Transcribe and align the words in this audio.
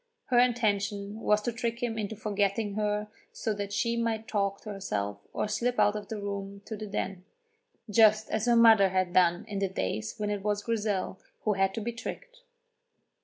Her 0.31 0.39
intention 0.39 1.19
was 1.19 1.43
to 1.43 1.51
trick 1.53 1.83
him 1.83 1.95
into 1.95 2.15
forgetting 2.15 2.73
her 2.73 3.07
so 3.31 3.53
that 3.53 3.71
she 3.71 3.95
might 3.95 4.27
talk 4.27 4.59
to 4.63 4.71
herself 4.73 5.19
or 5.31 5.47
slip 5.47 5.77
out 5.79 5.95
of 5.95 6.07
the 6.07 6.19
room 6.19 6.63
to 6.65 6.75
the 6.75 6.87
Den, 6.87 7.23
just 7.87 8.27
as 8.31 8.47
her 8.47 8.55
mother 8.55 8.89
had 8.89 9.13
done 9.13 9.45
in 9.47 9.59
the 9.59 9.69
days 9.69 10.15
when 10.17 10.31
it 10.31 10.41
was 10.41 10.63
Grizel 10.63 11.19
who 11.43 11.53
had 11.53 11.75
to 11.75 11.81
be 11.81 11.91
tricked. 11.93 12.37